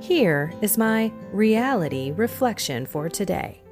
Here 0.00 0.52
is 0.60 0.76
my 0.78 1.10
reality 1.32 2.12
reflection 2.12 2.86
for 2.86 3.08
today. 3.08 3.62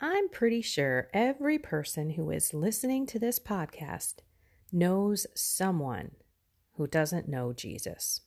I'm 0.00 0.28
pretty 0.30 0.62
sure 0.62 1.08
every 1.12 1.58
person 1.58 2.10
who 2.10 2.30
is 2.30 2.54
listening 2.54 3.06
to 3.06 3.18
this 3.18 3.38
podcast 3.38 4.16
knows 4.72 5.26
someone 5.34 6.12
who 6.72 6.86
doesn't 6.86 7.28
know 7.28 7.52
Jesus. 7.52 8.22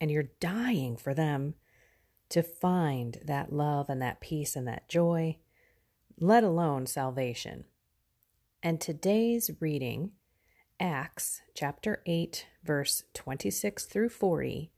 And 0.00 0.10
you're 0.10 0.30
dying 0.40 0.96
for 0.96 1.14
them 1.14 1.54
to 2.30 2.42
find 2.42 3.20
that 3.24 3.52
love 3.52 3.88
and 3.88 4.02
that 4.02 4.20
peace 4.20 4.56
and 4.56 4.66
that 4.68 4.88
joy, 4.88 5.38
let 6.18 6.44
alone 6.44 6.86
salvation. 6.86 7.64
And 8.62 8.80
today's 8.80 9.50
reading, 9.60 10.10
Acts 10.80 11.42
chapter 11.54 12.02
8, 12.06 12.46
verse 12.64 13.04
26 13.14 13.84
through 13.84 14.08
40, 14.08 14.72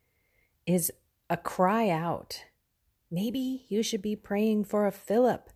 is 0.67 0.92
a 1.31 1.36
cry 1.36 1.89
out. 1.89 2.45
Maybe 3.11 3.64
you 3.69 3.83
should 3.83 4.03
be 4.03 4.17
praying 4.17 4.64
for 4.64 4.86
a 4.86 4.92
Philip 4.92 5.50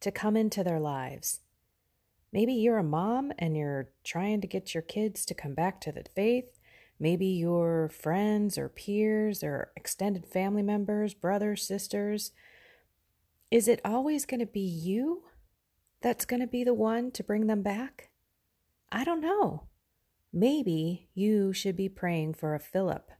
to 0.00 0.10
come 0.10 0.36
into 0.36 0.64
their 0.64 0.80
lives. 0.80 1.40
Maybe 2.32 2.54
you're 2.54 2.78
a 2.78 2.82
mom 2.82 3.32
and 3.38 3.56
you're 3.56 3.90
trying 4.04 4.40
to 4.40 4.46
get 4.46 4.74
your 4.74 4.82
kids 4.82 5.24
to 5.26 5.34
come 5.34 5.54
back 5.54 5.80
to 5.82 5.92
the 5.92 6.04
faith. 6.14 6.58
Maybe 6.98 7.26
your 7.26 7.90
friends 7.90 8.56
or 8.56 8.68
peers 8.70 9.42
or 9.42 9.72
extended 9.76 10.26
family 10.26 10.62
members, 10.62 11.12
brothers, 11.12 11.62
sisters. 11.62 12.32
Is 13.50 13.68
it 13.68 13.80
always 13.84 14.24
going 14.24 14.40
to 14.40 14.46
be 14.46 14.60
you 14.60 15.24
that's 16.00 16.24
going 16.24 16.40
to 16.40 16.46
be 16.46 16.64
the 16.64 16.74
one 16.74 17.10
to 17.12 17.22
bring 17.22 17.46
them 17.46 17.62
back? 17.62 18.10
I 18.90 19.04
don't 19.04 19.20
know. 19.20 19.64
Maybe 20.32 21.08
you 21.14 21.52
should 21.52 21.76
be 21.76 21.88
praying 21.88 22.34
for 22.34 22.54
a 22.54 22.60
Philip 22.60 23.10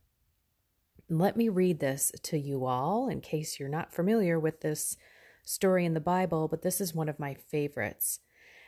let 1.09 1.37
me 1.37 1.49
read 1.49 1.81
this 1.81 2.13
to 2.23 2.39
you 2.39 2.65
all 2.67 3.09
in 3.09 3.21
case 3.21 3.61
you're 3.61 3.69
not 3.69 3.95
familiar 3.95 4.39
with 4.41 4.61
this 4.61 4.97
story 5.45 5.85
in 5.85 5.95
the 5.95 6.01
Bible, 6.01 6.49
but 6.49 6.63
this 6.63 6.81
is 6.81 6.95
one 6.95 7.09
of 7.09 7.21
my 7.21 7.35
favorites. 7.35 8.21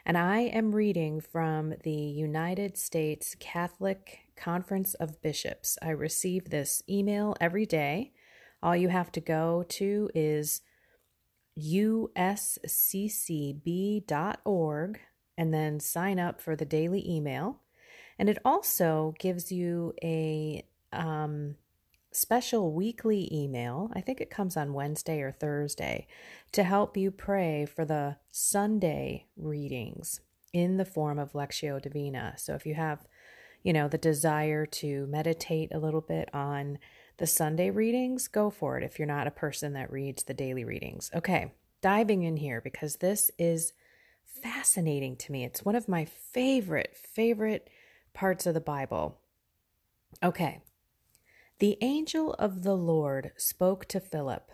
And 0.06 0.16
I 0.16 0.38
am 0.40 0.74
reading 0.74 1.20
from 1.20 1.74
the 1.82 1.90
United 1.90 2.78
States 2.78 3.36
Catholic 3.38 4.20
Conference 4.36 4.94
of 4.94 5.20
Bishops. 5.20 5.76
I 5.82 5.90
receive 5.90 6.48
this 6.50 6.82
email 6.88 7.36
every 7.40 7.66
day. 7.66 8.12
All 8.62 8.76
you 8.76 8.88
have 8.88 9.12
to 9.12 9.20
go 9.20 9.64
to 9.68 10.08
is 10.14 10.62
usccb.org 11.58 12.20
and 15.36 15.52
then 15.54 15.80
sign 15.80 16.18
up 16.18 16.40
for 16.40 16.56
the 16.56 16.64
daily 16.64 17.04
email. 17.08 17.60
And 18.18 18.28
it 18.28 18.38
also 18.44 19.14
gives 19.18 19.52
you 19.52 19.92
a 20.02 20.64
um, 20.92 21.56
special 22.18 22.72
weekly 22.72 23.28
email. 23.32 23.90
I 23.94 24.00
think 24.00 24.20
it 24.20 24.30
comes 24.30 24.56
on 24.56 24.74
Wednesday 24.74 25.20
or 25.20 25.32
Thursday 25.32 26.06
to 26.52 26.64
help 26.64 26.96
you 26.96 27.10
pray 27.10 27.66
for 27.66 27.84
the 27.84 28.16
Sunday 28.30 29.26
readings 29.36 30.20
in 30.52 30.76
the 30.76 30.84
form 30.84 31.18
of 31.18 31.32
Lectio 31.32 31.80
Divina. 31.80 32.34
So 32.36 32.54
if 32.54 32.66
you 32.66 32.74
have, 32.74 33.06
you 33.62 33.72
know, 33.72 33.88
the 33.88 33.98
desire 33.98 34.66
to 34.66 35.06
meditate 35.06 35.72
a 35.72 35.78
little 35.78 36.00
bit 36.00 36.28
on 36.34 36.78
the 37.18 37.26
Sunday 37.26 37.70
readings, 37.70 38.28
go 38.28 38.50
for 38.50 38.78
it 38.78 38.84
if 38.84 38.98
you're 38.98 39.06
not 39.06 39.26
a 39.26 39.32
person 39.32 39.72
that 39.74 39.92
reads 39.92 40.24
the 40.24 40.34
daily 40.34 40.64
readings. 40.64 41.10
Okay, 41.14 41.52
diving 41.80 42.22
in 42.22 42.36
here 42.36 42.60
because 42.60 42.96
this 42.96 43.30
is 43.38 43.72
fascinating 44.24 45.16
to 45.16 45.32
me. 45.32 45.44
It's 45.44 45.64
one 45.64 45.76
of 45.76 45.88
my 45.88 46.04
favorite, 46.04 46.96
favorite 46.96 47.68
parts 48.14 48.46
of 48.46 48.54
the 48.54 48.60
Bible. 48.60 49.18
Okay, 50.22 50.62
the 51.58 51.76
angel 51.80 52.34
of 52.34 52.62
the 52.62 52.76
Lord 52.76 53.32
spoke 53.36 53.86
to 53.86 53.98
Philip. 53.98 54.50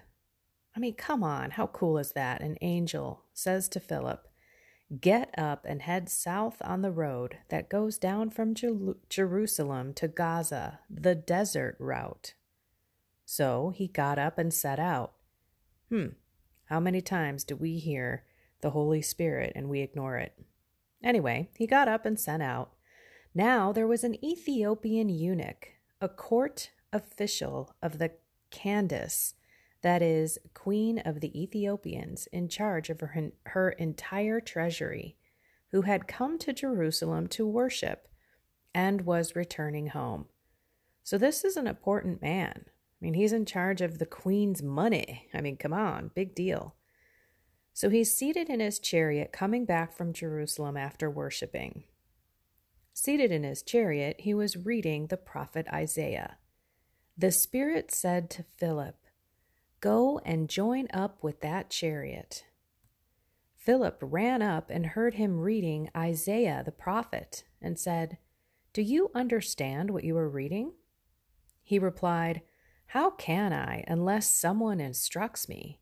I 0.75 0.81
mean, 0.81 0.94
come 0.94 1.22
on, 1.22 1.53
how 1.53 1.66
cool 1.66 1.98
is 1.98 2.12
that? 2.12 2.41
An 2.41 2.56
angel 2.62 3.25
says 3.34 3.69
to 3.70 3.81
Philip, 3.81 4.26
Get 5.00 5.34
up 5.38 5.65
and 5.69 5.82
head 5.82 6.09
south 6.09 6.56
on 6.62 6.82
the 6.82 6.91
road 6.91 7.38
that 7.48 7.69
goes 7.69 7.98
down 7.98 8.31
from 8.31 8.54
Jer- 8.54 8.97
Jerusalem 9.09 9.92
to 9.94 10.09
Gaza, 10.09 10.81
the 10.88 11.15
desert 11.15 11.76
route. 11.78 12.34
So 13.25 13.72
he 13.75 13.86
got 13.86 14.19
up 14.19 14.38
and 14.38 14.53
set 14.53 14.78
out. 14.78 15.12
Hmm, 15.91 16.09
how 16.66 16.81
many 16.81 17.00
times 17.00 17.44
do 17.44 17.56
we 17.56 17.78
hear 17.78 18.25
the 18.60 18.71
Holy 18.71 19.03
Spirit 19.03 19.53
and 19.54 19.69
we 19.69 19.81
ignore 19.81 20.16
it? 20.16 20.38
Anyway, 21.03 21.50
he 21.56 21.66
got 21.66 21.88
up 21.88 22.06
and 22.06 22.19
sent 22.19 22.42
out. 22.42 22.72
Now 23.34 23.72
there 23.72 23.86
was 23.86 24.04
an 24.04 24.22
Ethiopian 24.25 25.09
eunuch, 25.09 25.69
a 26.00 26.09
court 26.09 26.71
official 26.94 27.75
of 27.82 27.99
the 27.99 28.12
Candace, 28.50 29.34
that 29.82 30.00
is, 30.00 30.38
Queen 30.55 30.99
of 31.00 31.21
the 31.21 31.38
Ethiopians, 31.38 32.27
in 32.32 32.49
charge 32.49 32.88
of 32.88 33.00
her, 33.00 33.32
her 33.47 33.71
entire 33.71 34.41
treasury, 34.41 35.16
who 35.72 35.83
had 35.83 36.09
come 36.09 36.38
to 36.38 36.54
Jerusalem 36.54 37.27
to 37.27 37.47
worship 37.47 38.09
and 38.75 39.03
was 39.03 39.37
returning 39.37 39.88
home. 39.88 40.27
So, 41.03 41.19
this 41.19 41.44
is 41.44 41.59
an 41.59 41.66
important 41.66 42.22
man. 42.22 42.65
I 42.66 43.04
mean, 43.04 43.15
he's 43.15 43.34
in 43.34 43.44
charge 43.44 43.83
of 43.83 43.99
the 43.99 44.06
queen's 44.06 44.62
money. 44.62 45.28
I 45.34 45.43
mean, 45.43 45.59
come 45.59 45.75
on, 45.75 46.12
big 46.15 46.34
deal. 46.34 46.77
So 47.77 47.91
he's 47.91 48.16
seated 48.16 48.49
in 48.49 48.60
his 48.60 48.78
chariot 48.78 49.33
coming 49.33 49.65
back 49.65 49.93
from 49.93 50.12
Jerusalem 50.12 50.77
after 50.77 51.10
worshiping. 51.10 51.83
Seated 52.93 53.33
in 53.33 53.43
his 53.43 53.65
chariot, 53.65 54.21
he 54.21 54.33
was 54.33 54.56
reading 54.56 55.09
the 55.09 55.16
prophet 55.16 55.66
Isaiah. 55.72 56.38
The 57.16 57.30
Spirit 57.30 57.92
said 57.92 58.28
to 58.30 58.44
Philip, 58.56 58.97
Go 59.80 60.20
and 60.25 60.48
join 60.48 60.88
up 60.92 61.22
with 61.22 61.41
that 61.42 61.70
chariot. 61.70 62.44
Philip 63.56 63.98
ran 64.00 64.42
up 64.42 64.69
and 64.69 64.86
heard 64.86 65.14
him 65.14 65.38
reading 65.38 65.91
Isaiah 65.97 66.62
the 66.64 66.72
prophet 66.72 67.44
and 67.62 67.78
said, 67.78 68.19
Do 68.72 68.82
you 68.82 69.10
understand 69.14 69.91
what 69.91 70.04
you 70.04 70.16
are 70.16 70.28
reading? 70.28 70.72
He 71.62 71.78
replied, 71.78 72.42
How 72.86 73.10
can 73.10 73.53
I 73.53 73.84
unless 73.86 74.28
someone 74.28 74.80
instructs 74.80 75.48
me? 75.48 75.80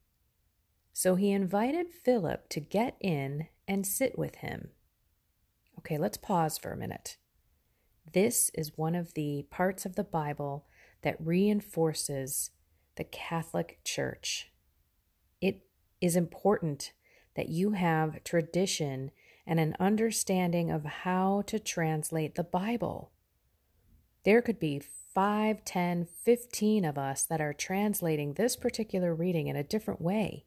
So 0.92 1.14
he 1.14 1.30
invited 1.30 1.90
Philip 1.90 2.48
to 2.50 2.60
get 2.60 2.96
in 3.00 3.48
and 3.66 3.86
sit 3.86 4.18
with 4.18 4.36
him. 4.36 4.68
Okay, 5.78 5.96
let's 5.96 6.18
pause 6.18 6.58
for 6.58 6.72
a 6.72 6.76
minute. 6.76 7.16
This 8.12 8.50
is 8.52 8.76
one 8.76 8.94
of 8.94 9.14
the 9.14 9.46
parts 9.50 9.86
of 9.86 9.96
the 9.96 10.04
Bible 10.04 10.66
that 11.02 11.16
reinforces 11.18 12.50
the 12.96 13.04
Catholic 13.04 13.78
Church. 13.84 14.50
It 15.40 15.66
is 16.00 16.16
important 16.16 16.92
that 17.36 17.48
you 17.48 17.72
have 17.72 18.22
tradition 18.24 19.10
and 19.46 19.58
an 19.58 19.74
understanding 19.80 20.70
of 20.70 20.84
how 20.84 21.42
to 21.46 21.58
translate 21.58 22.34
the 22.34 22.44
Bible. 22.44 23.10
There 24.24 24.42
could 24.42 24.60
be 24.60 24.80
5, 25.14 25.64
10, 25.64 26.06
15 26.22 26.84
of 26.84 26.96
us 26.96 27.24
that 27.24 27.40
are 27.40 27.52
translating 27.52 28.34
this 28.34 28.56
particular 28.56 29.14
reading 29.14 29.48
in 29.48 29.56
a 29.56 29.64
different 29.64 30.00
way. 30.00 30.46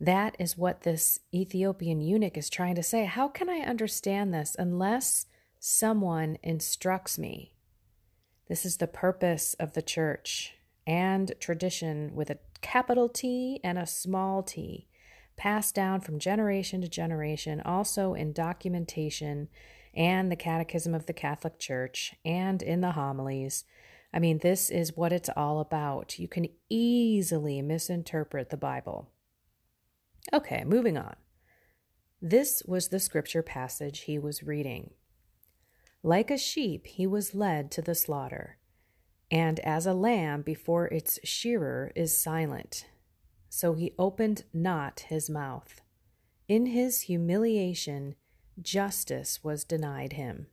That 0.00 0.36
is 0.38 0.56
what 0.56 0.82
this 0.82 1.20
Ethiopian 1.34 2.00
eunuch 2.00 2.36
is 2.36 2.50
trying 2.50 2.76
to 2.76 2.82
say. 2.82 3.04
How 3.04 3.26
can 3.26 3.48
I 3.48 3.60
understand 3.60 4.32
this 4.32 4.54
unless 4.58 5.26
someone 5.58 6.38
instructs 6.42 7.18
me? 7.18 7.54
This 8.48 8.64
is 8.64 8.78
the 8.78 8.86
purpose 8.86 9.54
of 9.54 9.74
the 9.74 9.82
church 9.82 10.54
and 10.86 11.32
tradition 11.38 12.14
with 12.14 12.30
a 12.30 12.38
capital 12.62 13.08
T 13.08 13.60
and 13.62 13.78
a 13.78 13.86
small 13.86 14.42
t. 14.42 14.88
passed 15.36 15.74
down 15.74 16.00
from 16.00 16.18
generation 16.18 16.80
to 16.80 16.88
generation, 16.88 17.60
also 17.60 18.14
in 18.14 18.32
documentation 18.32 19.48
and 19.94 20.32
the 20.32 20.36
Catechism 20.36 20.94
of 20.94 21.06
the 21.06 21.12
Catholic 21.12 21.58
Church 21.58 22.14
and 22.24 22.62
in 22.62 22.80
the 22.80 22.92
homilies. 22.92 23.64
I 24.12 24.18
mean, 24.18 24.38
this 24.38 24.70
is 24.70 24.96
what 24.96 25.12
it's 25.12 25.30
all 25.36 25.60
about. 25.60 26.18
You 26.18 26.28
can 26.28 26.48
easily 26.70 27.60
misinterpret 27.60 28.50
the 28.50 28.56
Bible. 28.56 29.10
Okay, 30.32 30.64
moving 30.64 30.96
on. 30.96 31.16
This 32.20 32.62
was 32.66 32.88
the 32.88 33.00
scripture 33.00 33.42
passage 33.42 34.00
he 34.00 34.18
was 34.18 34.42
reading. 34.42 34.90
Like 36.02 36.30
a 36.30 36.38
sheep, 36.38 36.86
he 36.86 37.06
was 37.06 37.34
led 37.34 37.70
to 37.72 37.82
the 37.82 37.94
slaughter, 37.94 38.58
and 39.30 39.58
as 39.60 39.84
a 39.84 39.94
lamb 39.94 40.42
before 40.42 40.86
its 40.86 41.18
shearer 41.24 41.92
is 41.96 42.16
silent, 42.16 42.86
so 43.48 43.74
he 43.74 43.94
opened 43.98 44.44
not 44.52 45.00
his 45.08 45.28
mouth. 45.28 45.80
In 46.46 46.66
his 46.66 47.02
humiliation, 47.02 48.14
justice 48.62 49.42
was 49.42 49.64
denied 49.64 50.14
him. 50.14 50.46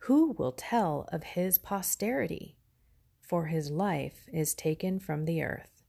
Who 0.00 0.32
will 0.32 0.52
tell 0.52 1.08
of 1.10 1.24
his 1.24 1.58
posterity? 1.58 2.56
For 3.20 3.46
his 3.46 3.70
life 3.72 4.28
is 4.32 4.54
taken 4.54 5.00
from 5.00 5.24
the 5.24 5.42
earth. 5.42 5.82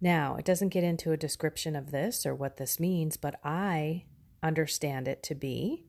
Now, 0.00 0.36
it 0.36 0.46
doesn't 0.46 0.70
get 0.70 0.82
into 0.82 1.12
a 1.12 1.18
description 1.18 1.76
of 1.76 1.90
this 1.90 2.24
or 2.24 2.34
what 2.34 2.56
this 2.56 2.80
means, 2.80 3.18
but 3.18 3.38
I 3.44 4.06
understand 4.42 5.06
it 5.06 5.22
to 5.24 5.34
be. 5.34 5.84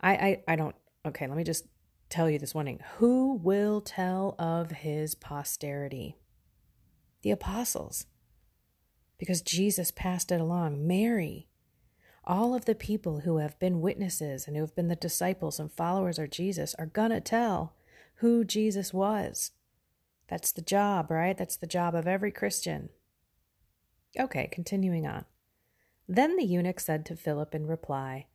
I, 0.00 0.12
I, 0.12 0.42
I 0.48 0.56
don't, 0.56 0.76
okay, 1.06 1.26
let 1.26 1.36
me 1.36 1.44
just 1.44 1.66
tell 2.08 2.30
you 2.30 2.38
this 2.38 2.54
one 2.54 2.66
thing. 2.66 2.80
Who 2.96 3.34
will 3.34 3.80
tell 3.80 4.34
of 4.38 4.70
his 4.70 5.14
posterity? 5.14 6.16
The 7.22 7.30
apostles. 7.30 8.06
Because 9.18 9.42
Jesus 9.42 9.90
passed 9.90 10.30
it 10.30 10.40
along. 10.40 10.86
Mary, 10.86 11.48
all 12.24 12.54
of 12.54 12.66
the 12.66 12.74
people 12.74 13.20
who 13.20 13.38
have 13.38 13.58
been 13.58 13.80
witnesses 13.80 14.46
and 14.46 14.56
who 14.56 14.62
have 14.62 14.76
been 14.76 14.88
the 14.88 14.96
disciples 14.96 15.58
and 15.58 15.72
followers 15.72 16.18
of 16.18 16.30
Jesus 16.30 16.74
are 16.78 16.86
going 16.86 17.10
to 17.10 17.20
tell 17.20 17.74
who 18.16 18.44
Jesus 18.44 18.92
was. 18.92 19.52
That's 20.28 20.52
the 20.52 20.62
job, 20.62 21.10
right? 21.10 21.36
That's 21.36 21.56
the 21.56 21.66
job 21.66 21.94
of 21.94 22.06
every 22.06 22.30
Christian. 22.30 22.90
Okay, 24.18 24.48
continuing 24.52 25.06
on. 25.06 25.24
Then 26.06 26.36
the 26.36 26.44
eunuch 26.44 26.80
said 26.80 27.04
to 27.06 27.16
Philip 27.16 27.54
in 27.54 27.66
reply, 27.66 28.26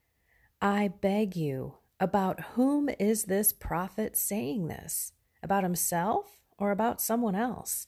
I 0.64 0.88
beg 0.88 1.36
you, 1.36 1.74
about 2.00 2.40
whom 2.54 2.88
is 2.98 3.26
this 3.26 3.52
prophet 3.52 4.16
saying 4.16 4.68
this? 4.68 5.12
About 5.44 5.64
himself 5.64 6.38
or 6.58 6.72
about 6.72 7.02
someone 7.02 7.36
else? 7.36 7.88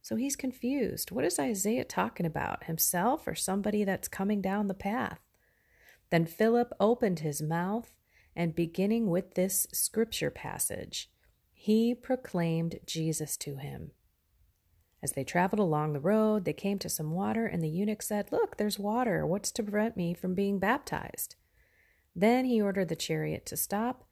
So 0.00 0.16
he's 0.16 0.34
confused. 0.34 1.10
What 1.10 1.26
is 1.26 1.38
Isaiah 1.38 1.84
talking 1.84 2.24
about? 2.24 2.64
Himself 2.64 3.26
or 3.26 3.34
somebody 3.34 3.84
that's 3.84 4.08
coming 4.08 4.40
down 4.40 4.68
the 4.68 4.72
path? 4.72 5.20
Then 6.08 6.24
Philip 6.24 6.72
opened 6.80 7.20
his 7.20 7.42
mouth, 7.42 7.94
and 8.34 8.54
beginning 8.54 9.10
with 9.10 9.34
this 9.34 9.66
scripture 9.74 10.30
passage, 10.30 11.10
he 11.52 11.94
proclaimed 11.94 12.80
Jesus 12.86 13.36
to 13.36 13.56
him. 13.56 13.90
As 15.02 15.12
they 15.12 15.24
traveled 15.24 15.60
along 15.60 15.92
the 15.92 16.00
road, 16.00 16.46
they 16.46 16.54
came 16.54 16.78
to 16.78 16.88
some 16.88 17.10
water, 17.10 17.44
and 17.44 17.62
the 17.62 17.68
eunuch 17.68 18.00
said, 18.00 18.32
Look, 18.32 18.56
there's 18.56 18.78
water. 18.78 19.26
What's 19.26 19.52
to 19.52 19.62
prevent 19.62 19.98
me 19.98 20.14
from 20.14 20.34
being 20.34 20.58
baptized? 20.58 21.36
Then 22.14 22.44
he 22.44 22.62
ordered 22.62 22.88
the 22.88 22.96
chariot 22.96 23.44
to 23.46 23.56
stop, 23.56 24.04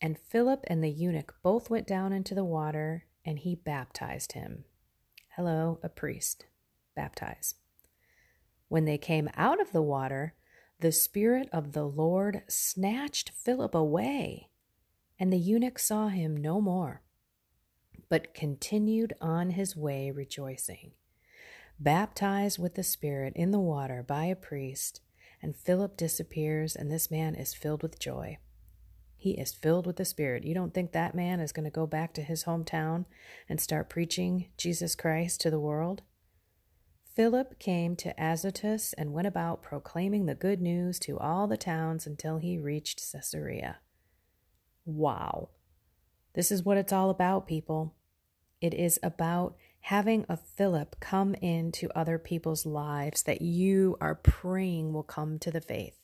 and 0.00 0.18
Philip 0.18 0.64
and 0.66 0.82
the 0.82 0.90
eunuch 0.90 1.34
both 1.42 1.70
went 1.70 1.86
down 1.86 2.12
into 2.12 2.34
the 2.34 2.44
water, 2.44 3.04
and 3.24 3.38
he 3.38 3.54
baptized 3.54 4.32
him. 4.32 4.64
Hello, 5.36 5.78
a 5.82 5.88
priest. 5.88 6.46
Baptize. 6.94 7.54
When 8.68 8.84
they 8.84 8.98
came 8.98 9.28
out 9.36 9.60
of 9.60 9.72
the 9.72 9.82
water, 9.82 10.34
the 10.80 10.92
Spirit 10.92 11.48
of 11.52 11.72
the 11.72 11.84
Lord 11.84 12.42
snatched 12.48 13.30
Philip 13.30 13.74
away, 13.74 14.50
and 15.18 15.32
the 15.32 15.38
eunuch 15.38 15.78
saw 15.78 16.08
him 16.08 16.36
no 16.36 16.60
more, 16.60 17.02
but 18.08 18.34
continued 18.34 19.14
on 19.20 19.50
his 19.50 19.76
way 19.76 20.10
rejoicing. 20.10 20.92
Baptized 21.78 22.58
with 22.58 22.74
the 22.74 22.82
Spirit 22.82 23.32
in 23.36 23.50
the 23.50 23.60
water 23.60 24.02
by 24.02 24.26
a 24.26 24.36
priest, 24.36 25.00
and 25.44 25.54
Philip 25.54 25.98
disappears, 25.98 26.74
and 26.74 26.90
this 26.90 27.10
man 27.10 27.34
is 27.34 27.52
filled 27.52 27.82
with 27.82 27.98
joy. 27.98 28.38
He 29.14 29.32
is 29.32 29.52
filled 29.52 29.86
with 29.86 29.96
the 29.96 30.06
Spirit. 30.06 30.42
You 30.42 30.54
don't 30.54 30.72
think 30.72 30.92
that 30.92 31.14
man 31.14 31.38
is 31.38 31.52
going 31.52 31.66
to 31.66 31.70
go 31.70 31.86
back 31.86 32.14
to 32.14 32.22
his 32.22 32.44
hometown 32.44 33.04
and 33.46 33.60
start 33.60 33.90
preaching 33.90 34.46
Jesus 34.56 34.94
Christ 34.94 35.42
to 35.42 35.50
the 35.50 35.60
world? 35.60 36.00
Philip 37.14 37.58
came 37.58 37.94
to 37.96 38.14
Azotus 38.18 38.94
and 38.94 39.12
went 39.12 39.26
about 39.26 39.62
proclaiming 39.62 40.24
the 40.24 40.34
good 40.34 40.62
news 40.62 40.98
to 41.00 41.18
all 41.18 41.46
the 41.46 41.58
towns 41.58 42.06
until 42.06 42.38
he 42.38 42.56
reached 42.56 43.02
Caesarea. 43.12 43.80
Wow. 44.86 45.50
This 46.32 46.50
is 46.50 46.62
what 46.62 46.78
it's 46.78 46.92
all 46.92 47.10
about, 47.10 47.46
people. 47.46 47.94
It 48.60 48.74
is 48.74 48.98
about 49.02 49.56
having 49.80 50.24
a 50.28 50.36
Philip 50.36 50.96
come 51.00 51.34
into 51.34 51.90
other 51.94 52.18
people's 52.18 52.64
lives 52.64 53.22
that 53.24 53.42
you 53.42 53.96
are 54.00 54.14
praying 54.14 54.92
will 54.92 55.02
come 55.02 55.38
to 55.40 55.50
the 55.50 55.60
faith. 55.60 55.98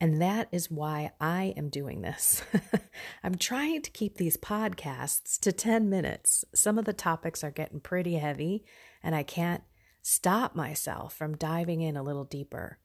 And 0.00 0.22
that 0.22 0.48
is 0.50 0.70
why 0.70 1.10
I 1.20 1.52
am 1.56 1.68
doing 1.68 2.00
this. 2.00 2.42
I'm 3.22 3.34
trying 3.34 3.82
to 3.82 3.90
keep 3.90 4.16
these 4.16 4.38
podcasts 4.38 5.38
to 5.40 5.52
10 5.52 5.90
minutes. 5.90 6.44
Some 6.54 6.78
of 6.78 6.86
the 6.86 6.94
topics 6.94 7.44
are 7.44 7.50
getting 7.50 7.80
pretty 7.80 8.14
heavy, 8.14 8.64
and 9.02 9.14
I 9.14 9.24
can't 9.24 9.62
stop 10.00 10.56
myself 10.56 11.14
from 11.14 11.36
diving 11.36 11.82
in 11.82 11.96
a 11.96 12.02
little 12.02 12.24
deeper. 12.24 12.78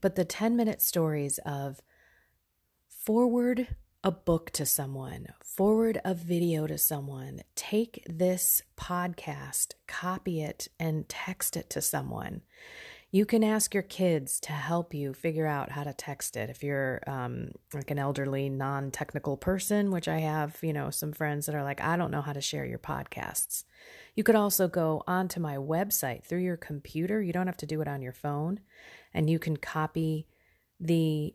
But 0.00 0.14
the 0.14 0.24
10 0.24 0.56
minute 0.56 0.80
stories 0.80 1.38
of 1.44 1.80
forward 2.88 3.68
a 4.02 4.10
book 4.10 4.50
to 4.50 4.64
someone, 4.64 5.26
forward 5.44 6.00
a 6.04 6.14
video 6.14 6.66
to 6.66 6.78
someone, 6.78 7.42
take 7.54 8.02
this 8.08 8.62
podcast, 8.76 9.74
copy 9.86 10.40
it, 10.42 10.68
and 10.78 11.06
text 11.08 11.54
it 11.54 11.68
to 11.68 11.82
someone. 11.82 12.40
You 13.12 13.26
can 13.26 13.44
ask 13.44 13.74
your 13.74 13.82
kids 13.82 14.40
to 14.40 14.52
help 14.52 14.94
you 14.94 15.12
figure 15.12 15.46
out 15.46 15.72
how 15.72 15.82
to 15.82 15.92
text 15.92 16.36
it. 16.36 16.48
If 16.48 16.62
you're 16.62 17.02
um, 17.06 17.50
like 17.74 17.90
an 17.90 17.98
elderly, 17.98 18.48
non 18.48 18.90
technical 18.90 19.36
person, 19.36 19.90
which 19.90 20.06
I 20.08 20.20
have, 20.20 20.56
you 20.62 20.72
know, 20.72 20.90
some 20.90 21.12
friends 21.12 21.46
that 21.46 21.54
are 21.54 21.64
like, 21.64 21.82
I 21.82 21.96
don't 21.96 22.12
know 22.12 22.22
how 22.22 22.32
to 22.32 22.40
share 22.40 22.64
your 22.64 22.78
podcasts. 22.78 23.64
You 24.14 24.22
could 24.22 24.36
also 24.36 24.68
go 24.68 25.02
onto 25.08 25.40
my 25.40 25.56
website 25.56 26.24
through 26.24 26.42
your 26.42 26.56
computer. 26.56 27.20
You 27.20 27.32
don't 27.32 27.48
have 27.48 27.56
to 27.58 27.66
do 27.66 27.80
it 27.80 27.88
on 27.88 28.00
your 28.00 28.12
phone. 28.12 28.60
And 29.12 29.28
you 29.28 29.40
can 29.40 29.56
copy 29.56 30.28
the 30.78 31.34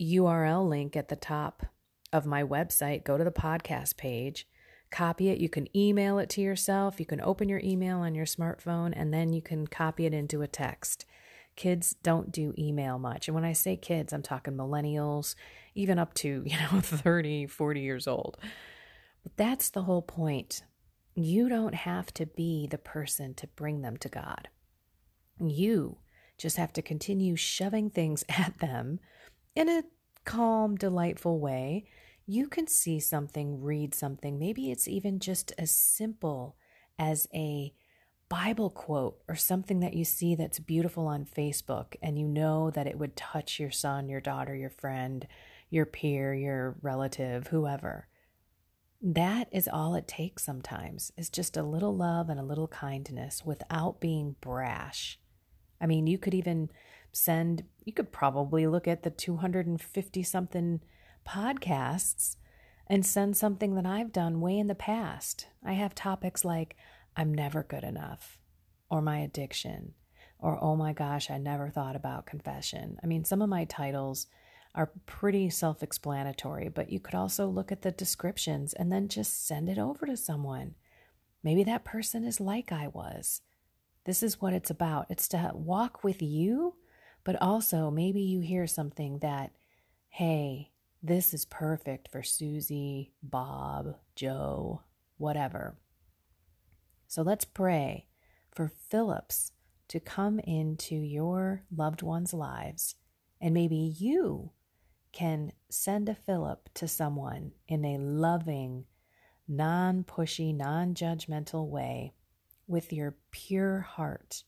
URL 0.00 0.66
link 0.66 0.96
at 0.96 1.08
the 1.08 1.16
top 1.16 1.66
of 2.12 2.26
my 2.26 2.42
website, 2.42 3.04
go 3.04 3.16
to 3.16 3.24
the 3.24 3.30
podcast 3.30 3.96
page, 3.96 4.46
copy 4.90 5.28
it. 5.28 5.38
You 5.38 5.48
can 5.48 5.74
email 5.76 6.18
it 6.18 6.28
to 6.30 6.40
yourself. 6.40 7.00
You 7.00 7.06
can 7.06 7.20
open 7.20 7.48
your 7.48 7.60
email 7.64 7.98
on 7.98 8.14
your 8.14 8.26
smartphone 8.26 8.92
and 8.94 9.12
then 9.12 9.32
you 9.32 9.42
can 9.42 9.66
copy 9.66 10.06
it 10.06 10.14
into 10.14 10.42
a 10.42 10.46
text. 10.46 11.06
Kids 11.56 11.96
don't 12.02 12.30
do 12.30 12.54
email 12.56 12.98
much. 12.98 13.28
And 13.28 13.34
when 13.34 13.44
I 13.44 13.52
say 13.52 13.76
kids, 13.76 14.12
I'm 14.12 14.22
talking 14.22 14.54
millennials, 14.54 15.34
even 15.74 15.98
up 15.98 16.14
to, 16.14 16.42
you 16.46 16.56
know, 16.56 16.80
30, 16.80 17.46
40 17.46 17.80
years 17.80 18.06
old. 18.06 18.36
But 19.22 19.36
that's 19.36 19.70
the 19.70 19.82
whole 19.82 20.02
point. 20.02 20.62
You 21.14 21.48
don't 21.48 21.74
have 21.74 22.12
to 22.14 22.26
be 22.26 22.66
the 22.66 22.78
person 22.78 23.34
to 23.34 23.46
bring 23.48 23.82
them 23.82 23.96
to 23.98 24.08
God. 24.08 24.48
You 25.38 25.98
just 26.38 26.56
have 26.56 26.72
to 26.74 26.82
continue 26.82 27.36
shoving 27.36 27.90
things 27.90 28.24
at 28.28 28.58
them 28.58 29.00
in 29.54 29.68
a 29.68 29.82
calm, 30.24 30.76
delightful 30.76 31.38
way 31.38 31.86
you 32.26 32.48
can 32.48 32.66
see 32.66 33.00
something, 33.00 33.62
read 33.62 33.94
something. 33.94 34.38
Maybe 34.38 34.70
it's 34.70 34.88
even 34.88 35.18
just 35.18 35.52
as 35.58 35.70
simple 35.70 36.56
as 36.98 37.26
a 37.34 37.74
Bible 38.28 38.70
quote 38.70 39.18
or 39.28 39.34
something 39.34 39.80
that 39.80 39.94
you 39.94 40.04
see 40.04 40.34
that's 40.34 40.58
beautiful 40.58 41.06
on 41.06 41.26
Facebook 41.26 41.96
and 42.00 42.18
you 42.18 42.26
know 42.26 42.70
that 42.70 42.86
it 42.86 42.98
would 42.98 43.16
touch 43.16 43.60
your 43.60 43.70
son, 43.70 44.08
your 44.08 44.20
daughter, 44.20 44.54
your 44.54 44.70
friend, 44.70 45.26
your 45.68 45.84
peer, 45.84 46.32
your 46.32 46.76
relative, 46.80 47.48
whoever. 47.48 48.08
That 49.02 49.48
is 49.50 49.68
all 49.70 49.94
it 49.96 50.06
takes 50.06 50.44
sometimes, 50.44 51.12
is 51.16 51.28
just 51.28 51.56
a 51.56 51.62
little 51.62 51.94
love 51.94 52.28
and 52.28 52.38
a 52.38 52.44
little 52.44 52.68
kindness 52.68 53.44
without 53.44 54.00
being 54.00 54.36
brash. 54.40 55.18
I 55.80 55.86
mean, 55.86 56.06
you 56.06 56.18
could 56.18 56.34
even 56.34 56.70
send, 57.12 57.64
you 57.84 57.92
could 57.92 58.12
probably 58.12 58.66
look 58.66 58.88
at 58.88 59.02
the 59.02 59.10
250 59.10 60.22
something 60.22 60.80
podcasts 61.26 62.36
and 62.86 63.06
send 63.06 63.36
something 63.36 63.74
that 63.74 63.86
I've 63.86 64.12
done 64.12 64.40
way 64.40 64.58
in 64.58 64.66
the 64.66 64.74
past. 64.74 65.46
I 65.64 65.74
have 65.74 65.94
topics 65.94 66.44
like, 66.44 66.76
I'm 67.16 67.32
never 67.32 67.62
good 67.62 67.84
enough, 67.84 68.38
or 68.90 69.00
my 69.00 69.18
addiction, 69.18 69.94
or 70.38 70.62
oh 70.62 70.76
my 70.76 70.92
gosh, 70.92 71.30
I 71.30 71.38
never 71.38 71.68
thought 71.68 71.96
about 71.96 72.26
confession. 72.26 72.98
I 73.02 73.06
mean, 73.06 73.24
some 73.24 73.42
of 73.42 73.48
my 73.48 73.64
titles 73.64 74.26
are 74.74 74.92
pretty 75.06 75.50
self 75.50 75.82
explanatory, 75.82 76.68
but 76.68 76.90
you 76.90 76.98
could 76.98 77.14
also 77.14 77.46
look 77.46 77.70
at 77.70 77.82
the 77.82 77.90
descriptions 77.90 78.72
and 78.72 78.90
then 78.90 79.08
just 79.08 79.46
send 79.46 79.68
it 79.68 79.78
over 79.78 80.06
to 80.06 80.16
someone. 80.16 80.74
Maybe 81.42 81.64
that 81.64 81.84
person 81.84 82.24
is 82.24 82.40
like 82.40 82.72
I 82.72 82.88
was. 82.88 83.42
This 84.04 84.22
is 84.22 84.40
what 84.40 84.52
it's 84.52 84.70
about. 84.70 85.06
It's 85.10 85.28
to 85.28 85.50
walk 85.54 86.02
with 86.02 86.22
you, 86.22 86.74
but 87.24 87.40
also 87.40 87.90
maybe 87.90 88.20
you 88.20 88.40
hear 88.40 88.66
something 88.66 89.18
that, 89.18 89.52
hey, 90.08 90.70
this 91.02 91.34
is 91.34 91.44
perfect 91.44 92.08
for 92.10 92.22
Susie, 92.22 93.12
Bob, 93.22 93.96
Joe, 94.14 94.82
whatever. 95.16 95.76
So 97.08 97.22
let's 97.22 97.44
pray 97.44 98.06
for 98.50 98.68
Philips 98.68 99.52
to 99.88 100.00
come 100.00 100.38
into 100.40 100.94
your 100.94 101.64
loved 101.74 102.02
ones' 102.02 102.32
lives, 102.32 102.94
and 103.40 103.52
maybe 103.52 103.76
you 103.76 104.52
can 105.12 105.52
send 105.68 106.08
a 106.08 106.14
Philip 106.14 106.70
to 106.74 106.88
someone 106.88 107.52
in 107.68 107.84
a 107.84 107.98
loving, 107.98 108.86
non 109.46 110.04
pushy, 110.04 110.54
non 110.54 110.94
judgmental 110.94 111.68
way 111.68 112.14
with 112.66 112.92
your 112.92 113.16
pure 113.30 113.80
heart, 113.80 114.44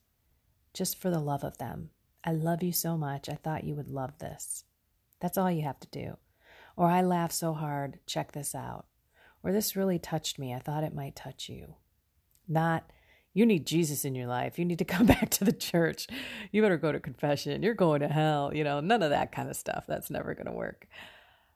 just 0.72 0.98
for 0.98 1.10
the 1.10 1.20
love 1.20 1.44
of 1.44 1.58
them. 1.58 1.90
I 2.24 2.32
love 2.32 2.62
you 2.62 2.72
so 2.72 2.96
much. 2.96 3.28
I 3.28 3.34
thought 3.34 3.64
you 3.64 3.74
would 3.74 3.88
love 3.90 4.18
this. 4.18 4.64
That's 5.20 5.36
all 5.36 5.50
you 5.50 5.62
have 5.62 5.80
to 5.80 5.88
do. 5.88 6.16
Or 6.76 6.88
I 6.88 7.02
laugh 7.02 7.32
so 7.32 7.52
hard, 7.52 7.98
check 8.06 8.32
this 8.32 8.54
out. 8.54 8.86
Or 9.42 9.52
this 9.52 9.76
really 9.76 9.98
touched 9.98 10.38
me. 10.38 10.54
I 10.54 10.58
thought 10.58 10.84
it 10.84 10.94
might 10.94 11.14
touch 11.14 11.48
you. 11.48 11.76
Not, 12.48 12.90
you 13.34 13.44
need 13.44 13.66
Jesus 13.66 14.04
in 14.04 14.14
your 14.14 14.26
life. 14.26 14.58
You 14.58 14.64
need 14.64 14.78
to 14.78 14.84
come 14.86 15.06
back 15.06 15.30
to 15.30 15.44
the 15.44 15.52
church. 15.52 16.06
You 16.50 16.62
better 16.62 16.78
go 16.78 16.92
to 16.92 17.00
confession. 17.00 17.62
You're 17.62 17.74
going 17.74 18.00
to 18.00 18.08
hell. 18.08 18.50
You 18.54 18.64
know, 18.64 18.80
none 18.80 19.02
of 19.02 19.10
that 19.10 19.32
kind 19.32 19.50
of 19.50 19.56
stuff. 19.56 19.84
That's 19.86 20.10
never 20.10 20.34
going 20.34 20.46
to 20.46 20.52
work. 20.52 20.88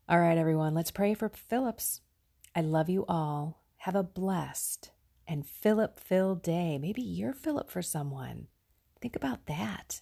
All 0.08 0.18
right, 0.18 0.38
everyone, 0.38 0.74
let's 0.74 0.90
pray 0.90 1.14
for 1.14 1.28
Philips. 1.28 2.00
I 2.54 2.60
love 2.60 2.88
you 2.88 3.04
all. 3.08 3.62
Have 3.78 3.94
a 3.94 4.02
blessed 4.02 4.90
and 5.26 5.46
Philip 5.46 6.00
filled 6.00 6.42
day. 6.42 6.78
Maybe 6.78 7.02
you're 7.02 7.34
Philip 7.34 7.70
for 7.70 7.82
someone. 7.82 8.46
Think 9.00 9.14
about 9.14 9.46
that. 9.46 10.00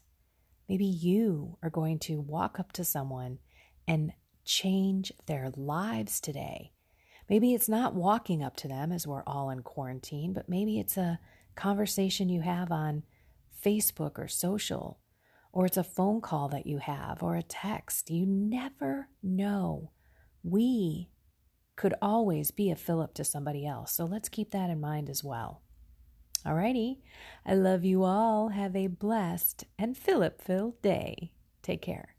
Maybe 0.69 0.85
you 0.85 1.59
are 1.63 1.71
going 1.71 1.99
to 2.01 2.21
walk 2.21 2.59
up 2.59 2.73
to 2.73 2.85
someone 2.85 3.39
and 3.87 4.13
change 4.45 5.13
their 5.27 5.51
lives 5.57 6.21
today. 6.21 6.73
Maybe 7.29 7.55
it's 7.55 7.69
not 7.69 7.95
walking 7.95 8.43
up 8.43 8.57
to 8.59 8.69
them 8.69 8.93
as 8.93 9.07
we're 9.07 9.25
all 9.27 9.51
in 9.51 9.63
quarantine, 9.63 10.33
but 10.33 10.49
maybe 10.49 10.79
it's 10.79 10.97
a 10.97 11.19
conversation 11.55 12.29
you 12.29 12.43
have 12.43 12.71
on 12.71 13.03
Facebook 13.65 14.19
or 14.19 14.29
social, 14.29 15.01
or 15.53 15.67
it's 15.67 15.77
a 15.77 15.85
phone 15.85 16.21
call 16.21 16.49
that 16.49 16.67
you 16.67 16.79
have 16.79 17.23
or 17.23 17.35
a 17.35 17.43
text. 17.43 18.11
You 18.11 18.27
never 18.27 19.09
know. 19.23 19.91
We 20.43 21.11
could 21.75 21.95
always 22.01 22.51
be 22.51 22.71
a 22.71 22.77
Philip 22.77 23.15
to 23.15 23.25
somebody 23.25 23.67
else. 23.67 23.93
So 23.93 24.05
let's 24.05 24.29
keep 24.29 24.53
that 24.53 24.71
in 24.71 24.81
mind 24.81 25.11
as 25.11 25.25
well. 25.25 25.63
Alrighty. 26.47 26.99
I 27.45 27.55
love 27.55 27.85
you 27.85 28.05
all. 28.05 28.51
Have 28.51 28.77
a 28.77 28.87
blessed 28.87 29.65
and 29.79 29.97
Philip 29.97 30.41
filled 30.41 30.81
day. 30.81 31.33
Take 31.63 31.83
care. 31.83 32.16